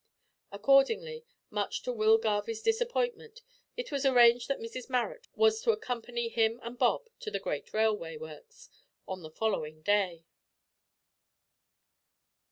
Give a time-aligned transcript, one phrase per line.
[0.51, 3.43] Accordingly, much to Will Garvie's disappointment
[3.77, 7.71] it was arranged that Mrs Marrot was to accompany him and Bob to the great
[7.71, 8.71] railway "Works"
[9.07, 10.25] on the following day.